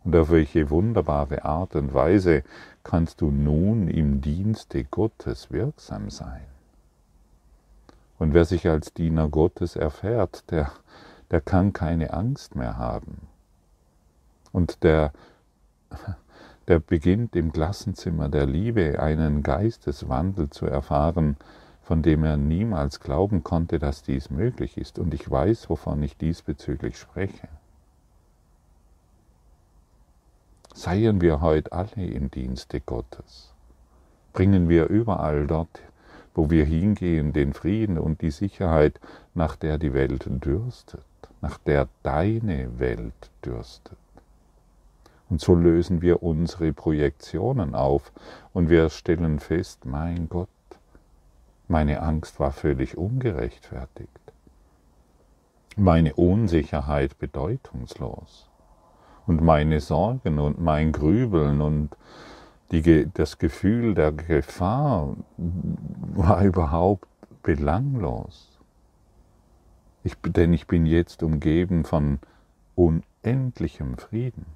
Und 0.04 0.16
auf 0.16 0.32
welche 0.32 0.70
wunderbare 0.70 1.46
Art 1.46 1.76
und 1.76 1.94
Weise 1.94 2.44
kannst 2.84 3.22
du 3.22 3.32
nun 3.32 3.88
im 3.88 4.22
Dienste 4.22 4.84
Gottes 4.84 5.52
wirksam 5.52 6.10
sein. 6.10 6.46
Und 8.20 8.34
wer 8.34 8.46
sich 8.46 8.68
als 8.68 8.94
Diener 8.94 9.30
Gottes 9.30 9.76
erfährt, 9.76 10.50
der, 10.52 10.72
der 11.32 11.42
kann 11.42 11.74
keine 11.74 12.14
Angst 12.14 12.56
mehr 12.56 12.78
haben. 12.78 13.28
Und 14.52 14.84
der, 14.84 15.14
der 16.68 16.80
beginnt 16.80 17.36
im 17.36 17.52
Klassenzimmer 17.52 18.30
der 18.30 18.46
Liebe 18.46 19.00
einen 19.02 19.42
Geisteswandel 19.42 20.50
zu 20.50 20.66
erfahren, 20.66 21.38
von 21.82 22.02
dem 22.02 22.24
er 22.24 22.38
niemals 22.38 23.00
glauben 23.00 23.44
konnte, 23.44 23.80
dass 23.80 24.04
dies 24.04 24.30
möglich 24.30 24.78
ist. 24.78 25.00
Und 25.00 25.14
ich 25.14 25.30
weiß, 25.30 25.70
wovon 25.70 26.02
ich 26.04 26.18
diesbezüglich 26.18 26.98
spreche. 26.98 27.50
Seien 30.76 31.22
wir 31.22 31.40
heute 31.40 31.72
alle 31.72 32.04
im 32.04 32.32
Dienste 32.32 32.82
Gottes. 32.82 33.54
Bringen 34.34 34.70
wir 34.70 34.88
überall 34.88 35.46
dort, 35.46 35.80
wo 36.34 36.50
wir 36.50 36.66
hingehen, 36.66 37.32
den 37.32 37.54
Frieden 37.54 38.00
und 38.00 38.22
die 38.22 38.32
Sicherheit, 38.32 39.00
nach 39.36 39.56
der 39.56 39.78
die 39.78 39.94
Welt 39.94 40.26
dürstet, 40.28 41.06
nach 41.42 41.60
der 41.60 41.88
deine 42.02 42.80
Welt 42.80 43.30
dürstet. 43.46 44.00
Und 45.30 45.42
so 45.42 45.54
lösen 45.54 46.02
wir 46.02 46.24
unsere 46.24 46.74
Projektionen 46.74 47.76
auf 47.76 48.12
und 48.52 48.72
wir 48.72 48.90
stellen 48.90 49.40
fest, 49.40 49.86
mein 49.86 50.28
Gott, 50.28 50.50
meine 51.68 52.02
Angst 52.02 52.40
war 52.40 52.52
völlig 52.52 52.98
ungerechtfertigt. 52.98 54.10
Meine 55.76 56.16
Unsicherheit 56.16 57.20
bedeutungslos. 57.20 58.50
Und 59.26 59.42
meine 59.42 59.80
Sorgen 59.80 60.40
und 60.40 60.62
mein 60.62 60.92
Grübeln 60.92 61.62
und 61.62 61.96
Die, 62.72 63.08
das 63.14 63.38
Gefühl 63.38 63.94
der 63.94 64.12
Gefahr 64.12 65.16
war 65.38 66.44
überhaupt 66.44 67.08
belanglos. 67.44 68.60
Ich, 70.04 70.16
denn 70.26 70.54
ich 70.54 70.66
bin 70.66 70.88
jetzt 70.88 71.22
umgeben 71.22 71.84
von 71.86 72.18
unendlichem 72.74 73.98
Frieden 74.00 74.48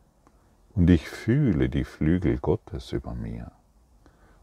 und 0.73 0.89
ich 0.89 1.07
fühle 1.07 1.69
die 1.69 1.83
Flügel 1.83 2.39
Gottes 2.39 2.91
über 2.91 3.13
mir 3.13 3.51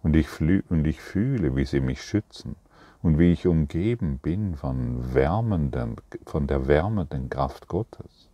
und 0.04 0.14
ich, 0.14 0.28
und 0.40 0.86
ich 0.86 1.00
fühle, 1.00 1.56
wie 1.56 1.64
sie 1.64 1.80
mich 1.80 2.00
schützen 2.00 2.54
und 3.02 3.18
wie 3.18 3.32
ich 3.32 3.46
umgeben 3.48 4.18
bin 4.18 4.54
von, 4.54 5.14
wärmenden, 5.14 5.96
von 6.26 6.46
der 6.46 6.68
wärmenden 6.68 7.28
Kraft 7.28 7.66
Gottes. 7.66 8.30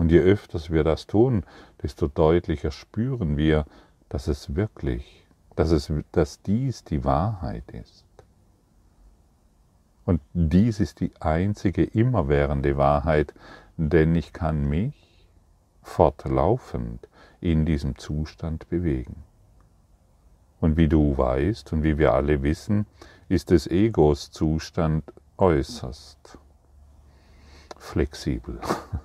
Und 0.00 0.10
je 0.10 0.20
öfters 0.20 0.70
wir 0.70 0.82
das 0.82 1.06
tun, 1.06 1.44
desto 1.82 2.08
deutlicher 2.08 2.70
spüren 2.70 3.36
wir, 3.36 3.66
dass 4.08 4.28
es 4.28 4.56
wirklich, 4.56 5.26
dass, 5.56 5.72
es, 5.72 5.92
dass 6.10 6.40
dies 6.40 6.84
die 6.84 7.04
Wahrheit 7.04 7.70
ist. 7.72 8.06
Und 10.06 10.22
dies 10.32 10.80
ist 10.80 11.00
die 11.00 11.12
einzige 11.20 11.84
immerwährende 11.84 12.78
Wahrheit, 12.78 13.34
denn 13.76 14.14
ich 14.14 14.32
kann 14.32 14.66
mich 14.66 15.28
fortlaufend 15.82 17.06
in 17.42 17.66
diesem 17.66 17.98
Zustand 17.98 18.70
bewegen. 18.70 19.16
Und 20.60 20.78
wie 20.78 20.88
du 20.88 21.18
weißt 21.18 21.74
und 21.74 21.82
wie 21.82 21.98
wir 21.98 22.14
alle 22.14 22.42
wissen, 22.42 22.86
ist 23.28 23.50
des 23.50 23.66
Egos 23.66 24.30
Zustand 24.30 25.04
äußerst 25.36 26.38
flexibel, 27.76 28.60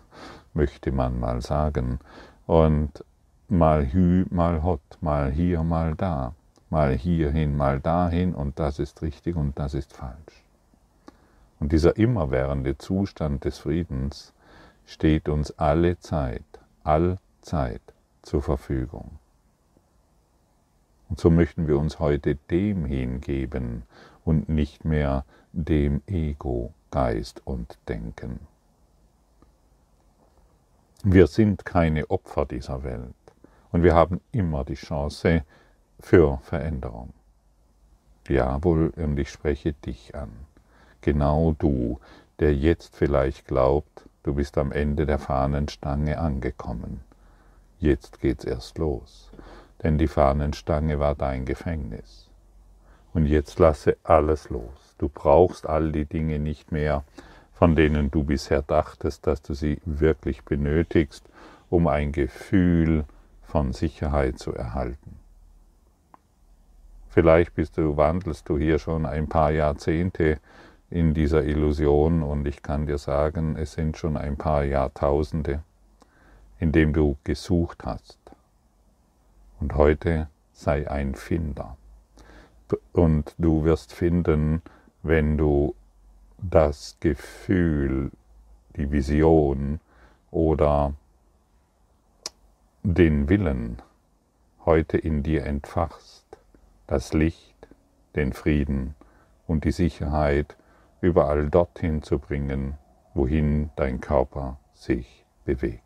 möchte 0.56 0.92
man 0.92 1.20
mal 1.20 1.42
sagen. 1.42 2.00
Und 2.48 3.04
mal 3.48 3.92
hü, 3.92 4.26
mal 4.30 4.64
hot, 4.64 4.82
mal 5.02 5.32
hier, 5.32 5.64
mal 5.64 5.96
da, 5.96 6.34
mal 6.70 6.96
hierhin, 6.96 7.56
mal 7.56 7.80
dahin 7.80 8.34
und 8.34 8.60
das 8.60 8.80
ist 8.80 9.02
richtig 9.02 9.36
und 9.36 9.58
das 9.60 9.74
ist 9.74 9.94
falsch. 9.94 10.44
Und 11.60 11.72
dieser 11.72 11.98
immerwährende 11.98 12.78
Zustand 12.78 13.46
des 13.46 13.60
Friedens 13.60 14.34
steht 14.86 15.30
uns 15.30 15.52
alle 15.58 16.00
Zeit, 16.00 16.44
allzeit 16.84 17.82
zur 18.22 18.42
Verfügung. 18.42 19.12
Und 21.10 21.20
so 21.20 21.30
möchten 21.30 21.68
wir 21.68 21.78
uns 21.78 22.00
heute 22.00 22.36
dem 22.36 22.86
hingeben 22.86 23.84
und 24.24 24.50
nicht 24.50 24.86
mehr 24.86 25.24
dem 25.54 26.02
Ego, 26.08 26.74
Geist 26.92 27.42
und 27.46 27.78
Denken. 27.88 28.40
Wir 31.08 31.28
sind 31.28 31.66
keine 31.66 32.10
Opfer 32.10 32.48
dieser 32.48 32.84
Welt 32.84 33.14
und 33.72 33.84
wir 33.84 33.94
haben 33.94 34.22
immer 34.32 34.64
die 34.64 34.74
Chance 34.74 35.44
für 36.00 36.40
Veränderung. 36.42 37.14
Jawohl, 38.28 38.92
und 38.96 39.20
ich 39.20 39.30
spreche 39.30 39.74
dich 39.74 40.16
an 40.16 40.32
genau 41.02 41.54
du, 41.60 42.00
der 42.40 42.56
jetzt 42.56 42.96
vielleicht 42.96 43.46
glaubt, 43.46 44.10
du 44.24 44.34
bist 44.34 44.58
am 44.58 44.72
Ende 44.72 45.06
der 45.06 45.20
Fahnenstange 45.20 46.18
angekommen. 46.18 47.02
Jetzt 47.78 48.20
geht's 48.20 48.44
erst 48.44 48.80
los, 48.80 49.30
denn 49.84 50.00
die 50.00 50.08
Fahnenstange 50.08 50.98
war 50.98 51.14
dein 51.14 51.46
Gefängnis. 51.46 52.32
Und 53.14 53.28
jetzt 53.28 53.60
lasse 53.60 53.96
alles 54.02 54.50
los. 54.50 54.96
Du 54.98 55.08
brauchst 55.08 55.70
all 55.70 55.92
die 55.92 56.06
Dinge 56.06 56.40
nicht 56.40 56.72
mehr, 56.72 57.04
von 57.56 57.76
denen 57.76 58.12
du 58.12 58.24
bisher 58.24 58.62
dachtest, 58.62 59.26
dass 59.26 59.42
du 59.42 59.54
sie 59.54 59.82
wirklich 59.86 60.44
benötigst, 60.44 61.26
um 61.70 61.88
ein 61.88 62.12
Gefühl 62.12 63.06
von 63.44 63.72
Sicherheit 63.72 64.38
zu 64.38 64.54
erhalten. 64.54 65.18
Vielleicht 67.10 67.56
bist 67.56 67.78
du, 67.78 67.96
wandelst 67.96 68.50
du 68.50 68.58
hier 68.58 68.78
schon 68.78 69.06
ein 69.06 69.30
paar 69.30 69.52
Jahrzehnte 69.52 70.40
in 70.90 71.14
dieser 71.14 71.46
Illusion 71.46 72.24
und 72.24 72.46
ich 72.46 72.62
kann 72.62 72.88
dir 72.88 72.98
sagen, 72.98 73.56
es 73.56 73.72
sind 73.72 73.96
schon 73.98 74.18
ein 74.18 74.36
paar 74.36 74.66
Jahrtausende, 74.66 75.64
in 76.60 76.74
dem 76.74 76.92
du 76.92 77.16
gesucht 77.24 77.86
hast. 77.86 78.20
Und 79.62 79.76
heute 79.76 80.28
sei 80.52 80.92
ein 80.92 81.16
Finder. 81.16 81.78
Und 82.92 83.34
du 83.38 83.64
wirst 83.64 83.94
finden, 83.94 84.62
wenn 85.02 85.38
du 85.38 85.74
das 86.38 86.98
Gefühl, 87.00 88.12
die 88.76 88.92
Vision 88.92 89.80
oder 90.32 90.94
den 92.84 93.30
Willen 93.30 93.82
heute 94.66 94.98
in 94.98 95.24
dir 95.24 95.46
entfachst, 95.46 96.26
das 96.88 97.14
Licht, 97.14 97.68
den 98.16 98.34
Frieden 98.34 98.96
und 99.48 99.64
die 99.64 99.72
Sicherheit, 99.72 100.56
überall 101.02 101.50
dorthin 101.50 102.02
zu 102.02 102.20
bringen, 102.20 102.78
wohin 103.14 103.70
dein 103.76 104.02
Körper 104.02 104.58
sich 104.74 105.26
bewegt. 105.46 105.85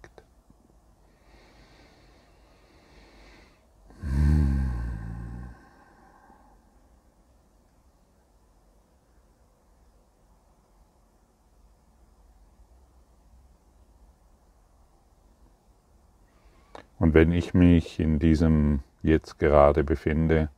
Und 17.10 17.16
wenn 17.16 17.32
ich 17.32 17.56
mich 17.56 18.00
in 18.00 18.20
diesem 18.20 18.82
jetzt 19.02 19.40
gerade 19.40 19.84
befinde, 19.84 20.50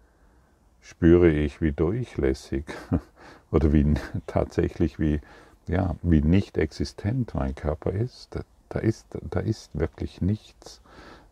spüre 0.82 1.30
ich, 1.30 1.62
wie 1.62 1.72
durchlässig 1.72 2.66
oder 3.54 3.72
wie 3.72 3.94
tatsächlich 4.28 5.00
wie, 5.00 5.22
ja, 5.68 5.96
wie 6.02 6.22
nicht 6.22 6.58
existent 6.58 7.34
mein 7.36 7.56
Körper 7.56 7.94
ist. 7.94 8.38
Da 8.68 8.80
ist, 8.80 9.06
da 9.30 9.40
ist 9.40 9.80
wirklich 9.80 10.20
nichts. 10.20 10.82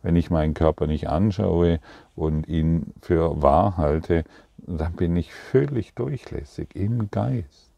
Wenn 0.00 0.16
ich 0.16 0.30
meinen 0.30 0.54
Körper 0.54 0.86
nicht 0.86 1.10
anschaue 1.10 1.80
und 2.16 2.48
ihn 2.48 2.94
für 3.02 3.42
wahr 3.42 3.76
halte, 3.76 4.24
dann 4.56 4.94
bin 4.94 5.14
ich 5.16 5.34
völlig 5.34 5.92
durchlässig 5.92 6.74
im 6.74 7.10
Geist. 7.10 7.72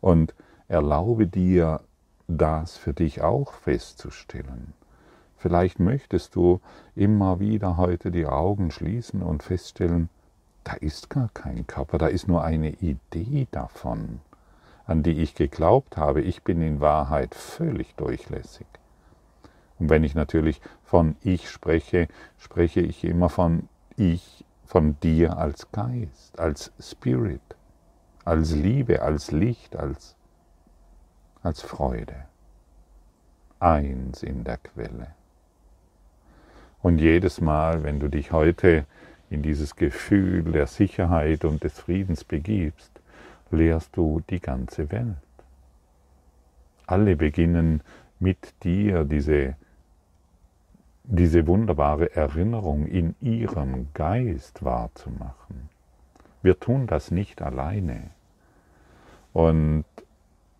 Und 0.00 0.34
erlaube 0.68 1.26
dir, 1.26 1.80
das 2.28 2.76
für 2.76 2.94
dich 2.94 3.22
auch 3.22 3.54
festzustellen. 3.54 4.72
Vielleicht 5.40 5.80
möchtest 5.80 6.36
du 6.36 6.60
immer 6.94 7.40
wieder 7.40 7.78
heute 7.78 8.10
die 8.10 8.26
Augen 8.26 8.70
schließen 8.70 9.22
und 9.22 9.42
feststellen, 9.42 10.10
da 10.64 10.74
ist 10.74 11.08
gar 11.08 11.30
kein 11.32 11.66
Körper, 11.66 11.96
da 11.96 12.08
ist 12.08 12.28
nur 12.28 12.44
eine 12.44 12.72
Idee 12.72 13.48
davon, 13.50 14.20
an 14.84 15.02
die 15.02 15.22
ich 15.22 15.34
geglaubt 15.34 15.96
habe. 15.96 16.20
Ich 16.20 16.42
bin 16.42 16.60
in 16.60 16.80
Wahrheit 16.80 17.34
völlig 17.34 17.94
durchlässig. 17.94 18.66
Und 19.78 19.88
wenn 19.88 20.04
ich 20.04 20.14
natürlich 20.14 20.60
von 20.82 21.16
ich 21.22 21.48
spreche, 21.48 22.08
spreche 22.36 22.80
ich 22.80 23.02
immer 23.02 23.30
von 23.30 23.66
ich, 23.96 24.44
von 24.66 25.00
dir 25.00 25.38
als 25.38 25.72
Geist, 25.72 26.38
als 26.38 26.70
Spirit, 26.78 27.40
als 28.26 28.52
Liebe, 28.52 29.00
als 29.00 29.30
Licht, 29.30 29.74
als, 29.74 30.16
als 31.42 31.62
Freude. 31.62 32.26
Eins 33.58 34.22
in 34.22 34.44
der 34.44 34.58
Quelle. 34.58 35.14
Und 36.82 36.98
jedes 36.98 37.40
Mal, 37.40 37.82
wenn 37.82 38.00
du 38.00 38.08
dich 38.08 38.32
heute 38.32 38.86
in 39.28 39.42
dieses 39.42 39.76
Gefühl 39.76 40.42
der 40.42 40.66
Sicherheit 40.66 41.44
und 41.44 41.62
des 41.62 41.78
Friedens 41.78 42.24
begibst, 42.24 43.00
lehrst 43.50 43.96
du 43.96 44.22
die 44.30 44.40
ganze 44.40 44.90
Welt. 44.90 45.16
Alle 46.86 47.16
beginnen 47.16 47.82
mit 48.18 48.54
dir 48.64 49.04
diese, 49.04 49.56
diese 51.04 51.46
wunderbare 51.46 52.14
Erinnerung 52.14 52.86
in 52.86 53.14
ihrem 53.20 53.88
Geist 53.94 54.64
wahrzumachen. 54.64 55.68
Wir 56.42 56.58
tun 56.58 56.86
das 56.86 57.10
nicht 57.10 57.42
alleine. 57.42 58.10
Und 59.32 59.84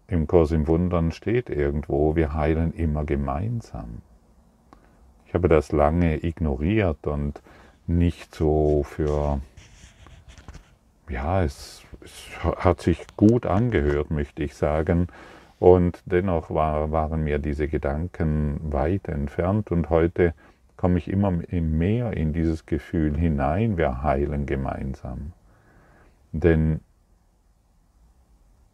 im 0.06 0.26
Kurs 0.26 0.52
im 0.52 0.66
Wundern 0.66 1.12
steht 1.12 1.50
irgendwo, 1.50 2.14
wir 2.14 2.34
heilen 2.34 2.72
immer 2.72 3.04
gemeinsam. 3.04 4.02
Ich 5.30 5.34
habe 5.34 5.46
das 5.46 5.70
lange 5.70 6.24
ignoriert 6.24 7.06
und 7.06 7.40
nicht 7.86 8.34
so 8.34 8.82
für, 8.82 9.40
ja, 11.08 11.44
es, 11.44 11.84
es 12.04 12.34
hat 12.42 12.80
sich 12.80 13.06
gut 13.16 13.46
angehört, 13.46 14.10
möchte 14.10 14.42
ich 14.42 14.56
sagen. 14.56 15.06
Und 15.60 16.02
dennoch 16.04 16.50
war, 16.50 16.90
waren 16.90 17.22
mir 17.22 17.38
diese 17.38 17.68
Gedanken 17.68 18.58
weit 18.72 19.06
entfernt 19.06 19.70
und 19.70 19.88
heute 19.88 20.34
komme 20.76 20.98
ich 20.98 21.06
immer 21.06 21.30
mehr 21.30 22.12
in 22.12 22.32
dieses 22.32 22.66
Gefühl 22.66 23.16
hinein, 23.16 23.78
wir 23.78 24.02
heilen 24.02 24.46
gemeinsam. 24.46 25.32
Denn 26.32 26.80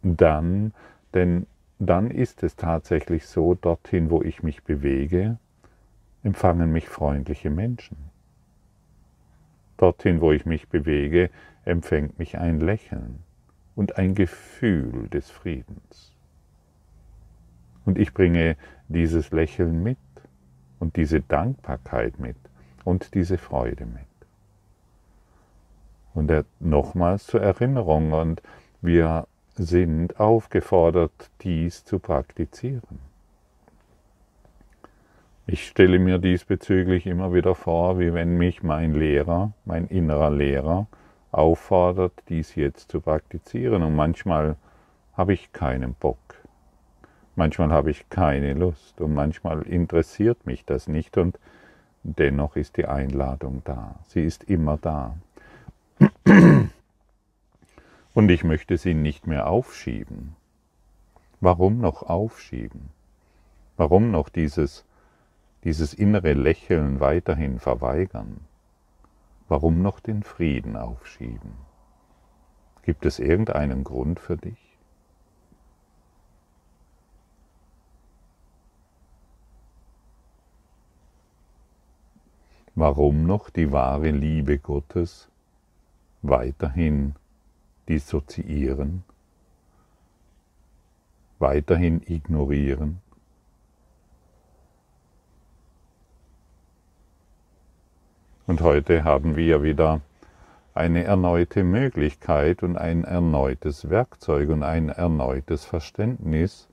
dann, 0.03 0.73
denn 1.13 1.47
dann 1.79 2.11
ist 2.11 2.43
es 2.43 2.57
tatsächlich 2.57 3.27
so, 3.27 3.53
dorthin, 3.53 4.09
wo 4.09 4.23
ich 4.23 4.43
mich 4.43 4.65
bewege, 4.65 5.37
empfangen 6.27 6.73
mich 6.73 6.89
freundliche 6.89 7.51
Menschen. 7.51 7.97
Dorthin, 9.77 10.21
wo 10.21 10.33
ich 10.33 10.45
mich 10.45 10.69
bewege, 10.69 11.31
empfängt 11.65 12.19
mich 12.19 12.37
ein 12.37 12.59
Lächeln 12.59 13.23
und 13.77 13.97
ein 13.97 14.17
Gefühl 14.17 15.09
des 15.09 15.31
Friedens. 15.31 16.17
Und 17.85 17.97
ich 17.97 18.13
bringe 18.13 18.57
dieses 18.89 19.31
Lächeln 19.31 19.85
mit 19.85 19.99
und 20.81 20.97
diese 20.97 21.21
Dankbarkeit 21.21 22.19
mit 22.19 22.37
und 22.85 23.15
diese 23.15 23.39
Freude 23.39 23.87
mit. 23.87 24.03
Und 26.13 26.33
nochmals 26.59 27.27
zur 27.27 27.41
Erinnerung, 27.41 28.13
und 28.13 28.43
wir 28.83 29.29
sind 29.55 30.19
aufgefordert, 30.19 31.31
dies 31.43 31.85
zu 31.85 32.01
praktizieren. 32.01 33.06
Ich 35.49 35.65
stelle 35.69 36.01
mir 36.01 36.19
diesbezüglich 36.19 37.07
immer 37.07 37.33
wieder 37.33 37.55
vor, 37.55 38.01
wie 38.01 38.13
wenn 38.13 38.37
mich 38.37 38.65
mein 38.65 38.95
Lehrer, 38.95 39.53
mein 39.65 39.87
innerer 39.87 40.31
Lehrer, 40.31 40.89
auffordert, 41.31 42.15
dies 42.29 42.57
jetzt 42.57 42.91
zu 42.91 43.01
praktizieren. 43.01 43.85
Und 43.85 43.95
manchmal 43.95 44.57
habe 45.17 45.35
ich 45.35 45.53
keinen 45.53 45.95
Bock. 45.95 46.19
Manchmal 47.37 47.71
habe 47.71 47.93
ich 47.93 48.09
keine 48.11 48.55
Lust 48.55 49.01
und 49.01 49.15
manchmal 49.15 49.63
interessiert 49.63 50.47
mich 50.47 50.65
das 50.65 50.89
nicht 50.89 51.17
und 51.17 51.39
dennoch 52.03 52.57
ist 52.57 52.77
die 52.77 52.87
Einladung 52.87 53.63
da. 53.65 53.95
Sie 54.09 54.25
ist 54.25 54.45
immer 54.45 54.79
da. 54.79 55.17
Und 58.15 58.31
ich 58.31 58.43
möchte 58.43 58.79
sie 58.79 58.95
nicht 58.95 59.29
mehr 59.29 59.47
aufschieben. 59.47 60.35
Warum 61.41 61.81
noch 61.81 62.03
aufschieben? 62.03 62.89
Warum 63.77 64.11
noch 64.11 64.29
dieses, 64.29 64.85
dieses 65.67 65.95
innere 65.95 66.33
Lächeln 66.35 67.01
weiterhin 67.01 67.59
verweigern? 67.59 68.43
Warum 69.49 69.83
noch 69.83 69.99
den 69.99 70.23
Frieden 70.23 70.77
aufschieben? 70.77 71.55
Gibt 72.83 73.05
es 73.05 73.19
irgendeinen 73.19 73.83
Grund 73.83 74.21
für 74.21 74.37
dich? 74.37 74.79
Warum 82.77 83.27
noch 83.27 83.51
die 83.51 83.73
wahre 83.73 84.13
Liebe 84.13 84.59
Gottes 84.61 85.29
weiterhin 86.23 87.17
dissoziieren, 87.89 89.03
weiterhin 91.41 92.03
ignorieren? 92.07 93.03
Und 98.47 98.61
heute 98.61 99.03
haben 99.03 99.35
wir 99.35 99.65
wieder 99.65 100.03
eine 100.73 101.03
erneute 101.03 101.65
Möglichkeit 101.65 102.63
und 102.63 102.77
ein 102.77 103.03
erneutes 103.03 103.91
Werkzeug 103.91 104.51
und 104.51 104.63
ein 104.63 104.89
erneutes 104.89 105.65
Verständnis, 105.65 106.69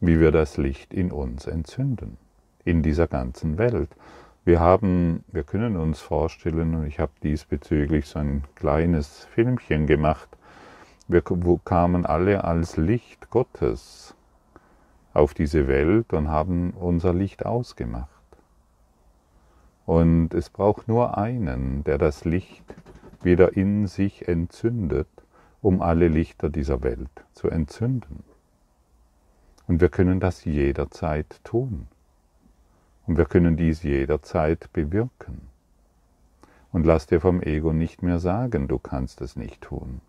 wie 0.00 0.20
wir 0.20 0.32
das 0.32 0.58
Licht 0.58 0.92
in 0.92 1.10
uns 1.10 1.46
entzünden, 1.46 2.18
in 2.66 2.82
dieser 2.82 3.06
ganzen 3.06 3.56
Welt. 3.56 3.88
Wir 4.44 4.60
haben, 4.60 5.24
wir 5.28 5.44
können 5.44 5.78
uns 5.78 6.00
vorstellen, 6.02 6.74
und 6.74 6.86
ich 6.86 7.00
habe 7.00 7.12
diesbezüglich 7.22 8.06
so 8.06 8.18
ein 8.18 8.44
kleines 8.54 9.24
Filmchen 9.32 9.86
gemacht, 9.86 10.28
wir 11.08 11.22
kamen 11.64 12.04
alle 12.04 12.44
als 12.44 12.76
Licht 12.76 13.30
Gottes 13.30 14.14
auf 15.14 15.32
diese 15.32 15.68
Welt 15.68 16.12
und 16.12 16.28
haben 16.28 16.74
unser 16.78 17.14
Licht 17.14 17.46
ausgemacht. 17.46 18.13
Und 19.86 20.32
es 20.32 20.50
braucht 20.50 20.88
nur 20.88 21.18
einen, 21.18 21.84
der 21.84 21.98
das 21.98 22.24
Licht 22.24 22.64
wieder 23.22 23.56
in 23.56 23.86
sich 23.86 24.28
entzündet, 24.28 25.08
um 25.60 25.82
alle 25.82 26.08
Lichter 26.08 26.50
dieser 26.50 26.82
Welt 26.82 27.24
zu 27.32 27.48
entzünden. 27.48 28.22
Und 29.66 29.80
wir 29.80 29.88
können 29.88 30.20
das 30.20 30.44
jederzeit 30.44 31.40
tun. 31.44 31.88
Und 33.06 33.18
wir 33.18 33.24
können 33.26 33.56
dies 33.56 33.82
jederzeit 33.82 34.72
bewirken. 34.72 35.48
Und 36.72 36.86
lass 36.86 37.06
dir 37.06 37.20
vom 37.20 37.40
Ego 37.42 37.72
nicht 37.72 38.02
mehr 38.02 38.18
sagen, 38.18 38.68
du 38.68 38.78
kannst 38.78 39.20
es 39.20 39.36
nicht 39.36 39.62
tun. 39.62 40.00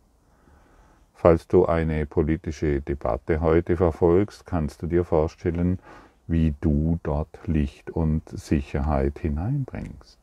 Falls 1.14 1.48
du 1.48 1.66
eine 1.66 2.06
politische 2.06 2.82
Debatte 2.82 3.40
heute 3.40 3.78
verfolgst, 3.78 4.46
kannst 4.46 4.82
du 4.82 4.88
dir 4.88 5.04
vorstellen, 5.06 5.80
wie 6.28 6.54
du 6.62 7.00
dort 7.04 7.48
Licht 7.48 7.90
und 7.92 8.28
Sicherheit 8.30 9.20
hineinbringst. 9.20 10.20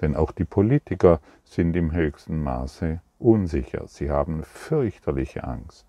Denn 0.00 0.16
auch 0.16 0.32
die 0.32 0.44
Politiker 0.44 1.20
sind 1.44 1.76
im 1.76 1.92
höchsten 1.92 2.42
Maße 2.42 3.00
unsicher. 3.18 3.86
Sie 3.88 4.10
haben 4.10 4.44
fürchterliche 4.44 5.44
Angst. 5.44 5.86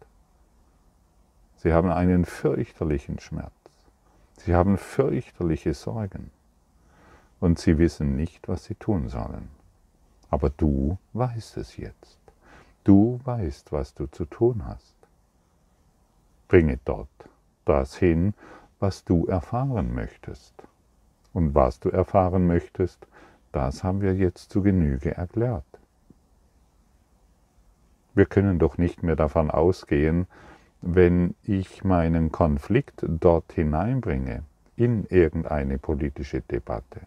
Sie 1.58 1.74
haben 1.74 1.92
einen 1.92 2.26
fürchterlichen 2.26 3.20
Schmerz. 3.20 3.52
Sie 4.38 4.56
haben 4.56 4.78
fürchterliche 4.78 5.74
Sorgen 5.74 6.32
und 7.40 7.60
sie 7.60 7.78
wissen 7.78 8.16
nicht, 8.16 8.48
was 8.48 8.66
sie 8.66 8.76
tun 8.76 9.10
sollen. 9.10 9.50
Aber 10.30 10.50
du 10.50 10.98
weißt 11.14 11.58
es 11.58 11.78
jetzt. 11.78 12.18
Du 12.84 13.20
weißt, 13.24 13.72
was 13.72 13.94
du 13.94 14.08
zu 14.08 14.26
tun 14.26 14.66
hast. 14.66 14.96
Bringe 16.48 16.80
dort 16.86 17.10
das 17.66 17.96
hin, 17.96 18.34
was 18.80 19.04
du 19.04 19.26
erfahren 19.26 19.94
möchtest. 19.94 20.54
Und 21.34 21.54
was 21.54 21.80
du 21.80 21.90
erfahren 21.90 22.48
möchtest, 22.48 23.06
das 23.52 23.84
haben 23.84 24.02
wir 24.02 24.16
jetzt 24.16 24.52
zu 24.52 24.62
Genüge 24.62 25.16
erklärt. 25.16 25.66
Wir 28.16 28.26
können 28.26 28.60
doch 28.60 28.78
nicht 28.78 29.04
mehr 29.04 29.16
davon 29.16 29.52
ausgehen, 29.52 30.28
wenn 30.82 31.36
ich 31.44 31.84
meinen 31.84 32.32
Konflikt 32.32 33.06
dort 33.08 33.54
hineinbringe, 33.54 34.44
in 34.76 35.06
irgendeine 35.08 35.78
politische 35.78 36.40
Debatte, 36.40 37.02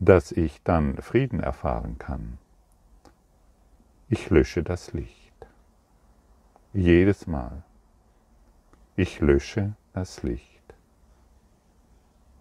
dass 0.00 0.32
ich 0.32 0.62
dann 0.62 0.96
Frieden 1.02 1.40
erfahren 1.40 1.98
kann. 1.98 2.38
Ich 4.08 4.30
lösche 4.30 4.62
das 4.62 4.94
Licht. 4.94 5.32
Jedes 6.72 7.26
Mal. 7.26 7.62
Ich 8.96 9.20
lösche 9.20 9.74
das 9.92 10.22
Licht. 10.22 10.62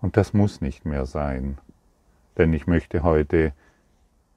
Und 0.01 0.17
das 0.17 0.33
muss 0.33 0.61
nicht 0.61 0.85
mehr 0.85 1.05
sein, 1.05 1.57
denn 2.37 2.53
ich 2.53 2.67
möchte 2.67 3.03
heute 3.03 3.53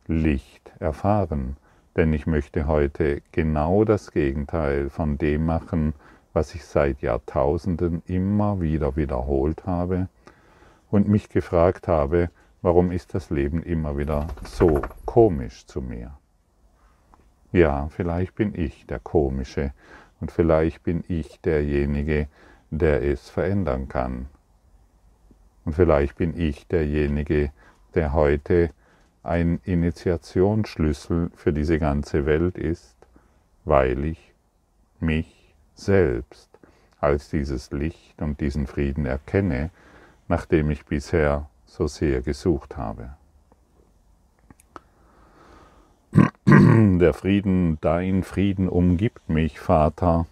Licht 0.07 0.73
erfahren 0.79 1.57
denn 1.97 2.13
ich 2.13 2.27
möchte 2.27 2.67
heute 2.67 3.23
genau 3.33 3.85
das 3.85 4.11
Gegenteil 4.11 4.91
von 4.91 5.19
dem 5.19 5.47
machen, 5.47 5.95
was 6.33 6.55
ich 6.55 6.65
seit 6.65 7.03
Jahrtausenden 7.03 8.03
immer 8.07 8.61
wieder 8.61 8.97
wiederholt 8.97 9.67
habe 9.67 10.09
und 10.91 11.09
mich 11.09 11.29
gefragt 11.29 11.87
habe, 11.87 12.31
warum 12.63 12.91
ist 12.91 13.15
das 13.15 13.31
Leben 13.31 13.63
immer 13.63 13.97
wieder 13.97 14.27
so 14.43 14.83
komisch 15.05 15.67
zu 15.67 15.81
mir? 15.81 16.19
Ja, 17.53 17.89
vielleicht 17.91 18.35
bin 18.35 18.53
ich 18.57 18.87
der 18.87 18.99
Komische 18.99 19.73
und 20.21 20.33
vielleicht 20.33 20.83
bin 20.83 21.05
ich 21.07 21.41
derjenige, 21.43 22.15
der 22.17 22.29
es 22.83 23.31
verändern 23.31 23.89
kann. 23.89 24.27
Und 25.65 25.75
vielleicht 25.75 26.17
bin 26.17 26.39
ich 26.39 26.67
derjenige, 26.67 27.51
der 27.95 28.13
heute 28.13 28.71
ein 29.23 29.61
Initiationsschlüssel 29.65 31.31
für 31.35 31.53
diese 31.53 31.79
ganze 31.79 32.27
Welt 32.27 32.59
ist, 32.59 32.95
weil 33.65 34.05
ich 34.05 34.35
mich 35.01 35.55
selbst 35.75 36.51
als 37.01 37.31
dieses 37.31 37.71
Licht 37.71 38.21
und 38.21 38.41
diesen 38.41 38.67
Frieden 38.67 39.07
erkenne, 39.07 39.71
nachdem 40.29 40.71
ich 40.71 40.85
bisher 40.87 41.49
so 41.67 41.87
sehr 41.87 42.21
gesucht 42.21 42.77
habe. 42.77 43.11
Der 46.47 47.15
Frieden, 47.15 47.79
dein 47.81 48.23
Frieden 48.23 48.69
umgibt 48.69 49.29
mich, 49.29 49.59
Vater. 49.59 50.27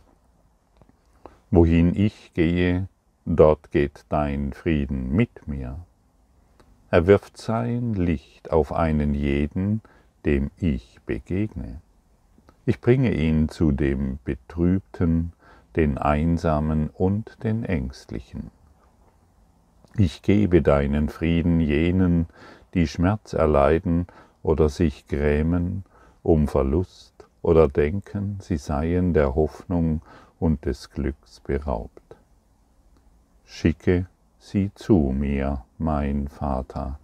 Wohin 1.55 1.95
ich 1.95 2.33
gehe, 2.33 2.89
dort 3.27 3.71
geht 3.73 4.07
dein 4.09 4.55
Frieden 4.55 5.15
mit 5.15 5.47
mir. 5.47 5.85
Er 6.91 7.07
wirft 7.07 7.37
sein 7.37 7.93
Licht 7.93 8.51
auf 8.51 8.73
einen 8.73 9.13
jeden, 9.13 9.83
dem 10.25 10.51
ich 10.57 10.99
begegne. 11.05 11.83
Ich 12.65 12.81
bringe 12.81 13.13
ihn 13.13 13.51
zu 13.51 13.71
dem 13.71 14.19
Betrübten, 14.25 15.35
den 15.77 15.99
Einsamen 15.99 16.89
und 16.89 17.45
den 17.45 17.65
Ängstlichen. 17.67 18.51
Ich 19.95 20.23
gebe 20.23 20.63
deinen 20.63 21.11
Frieden 21.11 21.61
jenen, 21.61 22.29
die 22.73 22.87
Schmerz 22.87 23.35
erleiden 23.35 24.07
oder 24.43 24.71
sich 24.71 25.07
grämen 25.07 25.85
um 26.23 26.49
Verlust 26.49 27.27
oder 27.43 27.69
denken, 27.69 28.39
sie 28.41 28.57
seien 28.57 29.13
der 29.13 29.35
Hoffnung 29.35 30.01
und 30.43 30.65
des 30.65 30.91
Glücks 30.91 31.39
beraubt. 31.39 32.17
Schicke 33.45 34.07
sieh 34.39 34.73
zu 34.75 35.15
mir, 35.17 35.65
mein 35.79 36.27
Vater, 36.27 36.99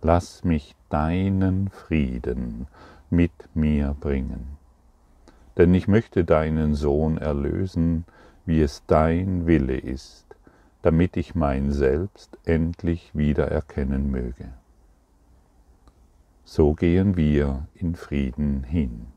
Lass 0.00 0.44
mich 0.44 0.76
deinen 0.90 1.70
Frieden 1.70 2.68
mit 3.10 3.32
mir 3.54 3.96
bringen. 3.98 4.56
Denn 5.56 5.74
ich 5.74 5.88
möchte 5.88 6.24
deinen 6.24 6.76
Sohn 6.76 7.18
erlösen, 7.18 8.04
wie 8.46 8.62
es 8.62 8.84
dein 8.86 9.48
Wille 9.48 9.76
ist, 9.76 10.36
damit 10.82 11.16
ich 11.16 11.34
mein 11.34 11.72
Selbst 11.72 12.38
endlich 12.44 13.10
wiedererkennen 13.12 14.08
möge. 14.08 14.52
So 16.44 16.74
gehen 16.74 17.16
wir 17.16 17.66
in 17.74 17.96
Frieden 17.96 18.62
hin. 18.62 19.08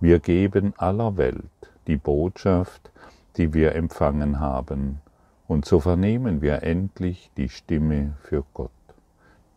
Wir 0.00 0.20
geben 0.20 0.72
aller 0.78 1.18
Welt 1.18 1.70
die 1.86 1.96
Botschaft, 1.96 2.90
die 3.36 3.52
wir 3.52 3.74
empfangen 3.74 4.40
haben, 4.40 5.00
und 5.46 5.64
so 5.64 5.80
vernehmen 5.80 6.42
wir 6.42 6.62
endlich 6.62 7.30
die 7.36 7.48
Stimme 7.48 8.14
für 8.22 8.44
Gott, 8.54 8.70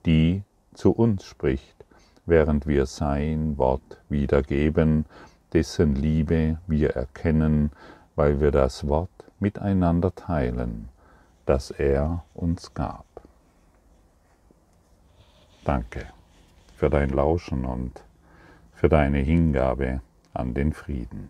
die 0.08 0.42
zu 0.74 0.92
uns 0.92 1.24
spricht, 1.24 1.86
während 2.26 2.66
wir 2.66 2.88
sein 2.88 3.58
Wort 3.60 4.02
wiedergeben, 4.10 5.06
dessen 5.54 5.94
Liebe 5.94 6.58
wir 6.66 6.96
erkennen, 6.96 7.70
weil 8.16 8.42
wir 8.42 8.50
das 8.50 8.88
Wort 8.88 9.12
miteinander 9.40 10.16
teilen, 10.16 10.90
das 11.46 11.70
er 11.70 12.24
uns 12.34 12.74
gab. 12.74 13.06
Danke 15.64 16.08
für 16.76 16.90
dein 16.90 17.10
Lauschen 17.10 17.66
und 17.66 18.04
für 18.74 18.90
deine 18.90 19.20
Hingabe 19.20 20.02
an 20.34 20.54
den 20.54 20.74
Frieden. 20.74 21.30